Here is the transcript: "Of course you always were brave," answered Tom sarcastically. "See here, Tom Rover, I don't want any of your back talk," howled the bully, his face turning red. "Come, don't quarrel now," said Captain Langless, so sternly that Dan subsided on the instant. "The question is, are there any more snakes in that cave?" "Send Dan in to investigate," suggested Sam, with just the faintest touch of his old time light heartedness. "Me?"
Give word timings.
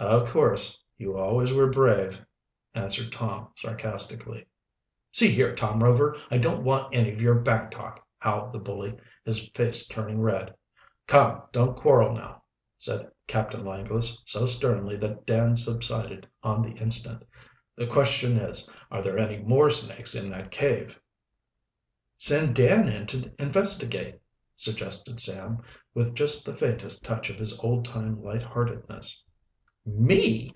"Of 0.00 0.28
course 0.28 0.80
you 0.96 1.18
always 1.18 1.52
were 1.52 1.66
brave," 1.68 2.24
answered 2.72 3.10
Tom 3.10 3.48
sarcastically. 3.56 4.46
"See 5.12 5.28
here, 5.28 5.56
Tom 5.56 5.82
Rover, 5.82 6.16
I 6.30 6.38
don't 6.38 6.62
want 6.62 6.94
any 6.94 7.12
of 7.12 7.20
your 7.20 7.34
back 7.34 7.72
talk," 7.72 8.06
howled 8.18 8.52
the 8.52 8.60
bully, 8.60 8.96
his 9.24 9.48
face 9.50 9.88
turning 9.88 10.20
red. 10.20 10.54
"Come, 11.08 11.42
don't 11.50 11.76
quarrel 11.76 12.12
now," 12.14 12.44
said 12.78 13.10
Captain 13.26 13.64
Langless, 13.64 14.22
so 14.24 14.46
sternly 14.46 14.96
that 14.98 15.26
Dan 15.26 15.56
subsided 15.56 16.28
on 16.44 16.62
the 16.62 16.80
instant. 16.80 17.24
"The 17.76 17.88
question 17.88 18.36
is, 18.36 18.70
are 18.92 19.02
there 19.02 19.18
any 19.18 19.38
more 19.38 19.68
snakes 19.68 20.14
in 20.14 20.30
that 20.30 20.52
cave?" 20.52 21.00
"Send 22.18 22.54
Dan 22.54 22.88
in 22.88 23.08
to 23.08 23.32
investigate," 23.42 24.20
suggested 24.54 25.18
Sam, 25.18 25.58
with 25.92 26.14
just 26.14 26.46
the 26.46 26.56
faintest 26.56 27.02
touch 27.02 27.30
of 27.30 27.40
his 27.40 27.58
old 27.58 27.84
time 27.84 28.22
light 28.22 28.44
heartedness. 28.44 29.24
"Me?" 29.86 30.52